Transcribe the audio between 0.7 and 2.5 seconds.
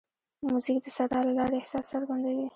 د صدا له لارې احساس څرګندوي.